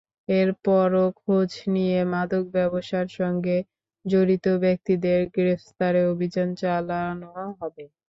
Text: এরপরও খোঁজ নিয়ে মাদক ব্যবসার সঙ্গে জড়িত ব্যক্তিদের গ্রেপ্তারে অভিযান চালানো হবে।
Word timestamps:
এরপরও 0.33 1.05
খোঁজ 1.19 1.51
নিয়ে 1.73 1.99
মাদক 2.13 2.43
ব্যবসার 2.55 3.07
সঙ্গে 3.19 3.57
জড়িত 4.05 4.45
ব্যক্তিদের 4.63 5.19
গ্রেপ্তারে 5.35 6.01
অভিযান 6.11 6.49
চালানো 6.61 7.27
হবে। 7.59 7.83